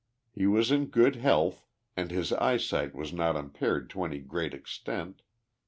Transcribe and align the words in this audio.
He 0.31 0.47
was 0.47 0.71
in 0.71 0.87
good 0.87 1.17
health, 1.17 1.67
and 1.95 2.09
his 2.09 2.33
eyesight 2.33 2.95
was 2.95 3.13
not 3.13 3.35
impaired 3.35 3.87
to 3.91 4.03
any 4.03 4.17
great 4.17 4.51
extent. 4.55 5.21